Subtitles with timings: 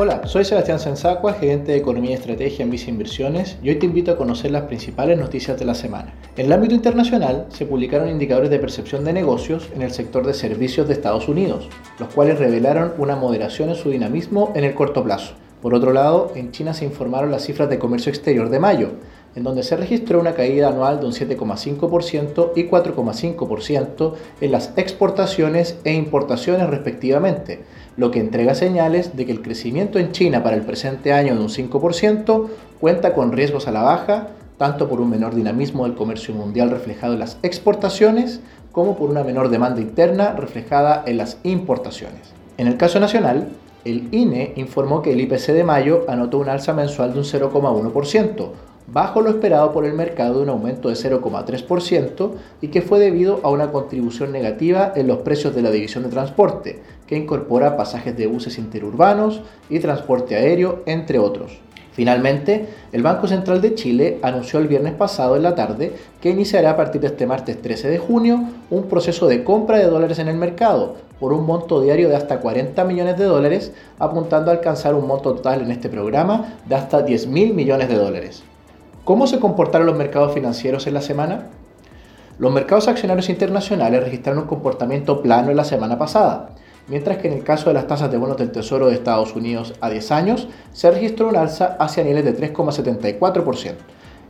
[0.00, 3.86] Hola, soy Sebastián Sensacua, gerente de Economía y Estrategia en Visa Inversiones y hoy te
[3.86, 6.14] invito a conocer las principales noticias de la semana.
[6.36, 10.34] En el ámbito internacional se publicaron indicadores de percepción de negocios en el sector de
[10.34, 15.02] servicios de Estados Unidos, los cuales revelaron una moderación en su dinamismo en el corto
[15.02, 15.34] plazo.
[15.60, 18.90] Por otro lado, en China se informaron las cifras de comercio exterior de mayo,
[19.38, 25.78] en donde se registró una caída anual de un 7,5% y 4,5% en las exportaciones
[25.84, 27.60] e importaciones respectivamente,
[27.96, 31.40] lo que entrega señales de que el crecimiento en China para el presente año de
[31.40, 32.48] un 5%
[32.80, 37.12] cuenta con riesgos a la baja, tanto por un menor dinamismo del comercio mundial reflejado
[37.12, 38.40] en las exportaciones,
[38.72, 42.34] como por una menor demanda interna reflejada en las importaciones.
[42.56, 43.50] En el caso nacional,
[43.84, 48.50] el INE informó que el IPC de mayo anotó un alza mensual de un 0,1%,
[48.90, 52.30] bajo lo esperado por el mercado de un aumento de 0,3%
[52.62, 56.10] y que fue debido a una contribución negativa en los precios de la división de
[56.10, 61.60] transporte, que incorpora pasajes de buses interurbanos y transporte aéreo, entre otros.
[61.92, 66.70] Finalmente, el Banco Central de Chile anunció el viernes pasado en la tarde que iniciará
[66.70, 70.28] a partir de este martes 13 de junio un proceso de compra de dólares en
[70.28, 74.94] el mercado por un monto diario de hasta 40 millones de dólares, apuntando a alcanzar
[74.94, 78.44] un monto total en este programa de hasta 10 mil millones de dólares.
[79.08, 81.46] ¿Cómo se comportaron los mercados financieros en la semana?
[82.38, 86.50] Los mercados accionarios internacionales registraron un comportamiento plano en la semana pasada,
[86.88, 89.72] mientras que en el caso de las tasas de bonos del Tesoro de Estados Unidos
[89.80, 93.76] a 10 años se registró un alza hacia niveles de 3,74%.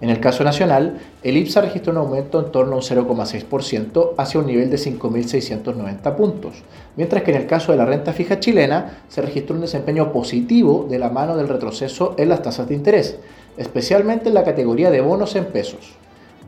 [0.00, 4.40] En el caso nacional, el IPSA registró un aumento en torno a un 0,6% hacia
[4.40, 6.62] un nivel de 5.690 puntos,
[6.96, 10.86] mientras que en el caso de la renta fija chilena se registró un desempeño positivo
[10.90, 13.16] de la mano del retroceso en las tasas de interés,
[13.56, 15.96] especialmente en la categoría de bonos en pesos.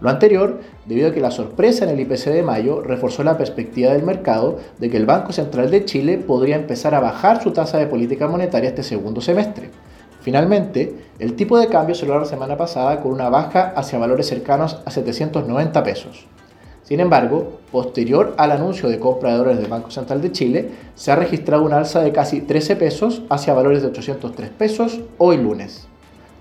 [0.00, 3.92] Lo anterior, debido a que la sorpresa en el IPC de mayo reforzó la perspectiva
[3.92, 7.78] del mercado de que el Banco Central de Chile podría empezar a bajar su tasa
[7.78, 9.70] de política monetaria este segundo semestre.
[10.28, 14.78] Finalmente, el tipo de cambio logró la semana pasada con una baja hacia valores cercanos
[14.84, 16.27] a 790 pesos.
[16.83, 21.11] Sin embargo, posterior al anuncio de compra de dólares del Banco Central de Chile, se
[21.11, 25.88] ha registrado una alza de casi 13 pesos hacia valores de 803 pesos hoy lunes.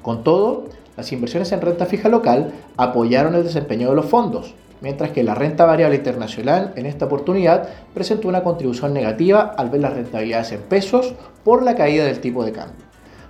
[0.01, 0.65] Con todo,
[0.97, 5.33] las inversiones en renta fija local apoyaron el desempeño de los fondos, mientras que la
[5.33, 10.59] renta variable internacional en esta oportunidad presentó una contribución negativa al ver las rentabilidades en
[10.63, 11.13] pesos
[11.45, 12.86] por la caída del tipo de cambio.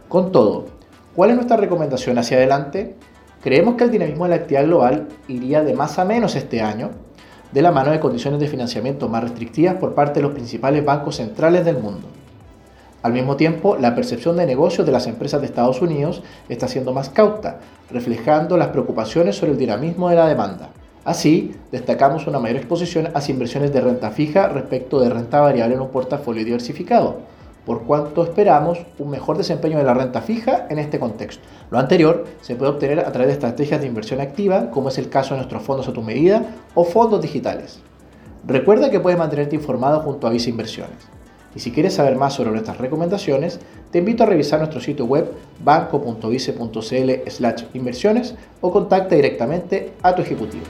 [0.08, 0.68] Con todo,
[1.18, 2.96] ¿cuál es nuestra recomendación hacia adelante?
[3.44, 6.92] Creemos que el dinamismo de la actividad global iría de más a menos este año,
[7.52, 11.18] de la mano de condiciones de financiamiento más restrictivas por parte de los principales bancos
[11.18, 12.08] centrales del mundo.
[13.04, 16.94] Al mismo tiempo, la percepción de negocios de las empresas de Estados Unidos está siendo
[16.94, 17.60] más cauta,
[17.92, 20.70] reflejando las preocupaciones sobre el dinamismo de la demanda.
[21.04, 25.82] Así, destacamos una mayor exposición hacia inversiones de renta fija respecto de renta variable en
[25.82, 27.18] un portafolio diversificado,
[27.68, 31.44] por cuanto esperamos un mejor desempeño de la renta fija en este contexto.
[31.70, 35.10] Lo anterior se puede obtener a través de estrategias de inversión activa, como es el
[35.10, 36.46] caso de nuestros fondos a tu medida
[36.76, 37.82] o fondos digitales.
[38.46, 41.10] Recuerda que puedes mantenerte informado junto a Visa Inversiones.
[41.56, 43.60] Y si quieres saber más sobre nuestras recomendaciones,
[43.92, 45.30] te invito a revisar nuestro sitio web
[45.62, 50.64] banco.vice.cl/inversiones o contacta directamente a tu ejecutivo.